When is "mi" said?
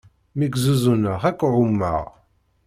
0.37-0.45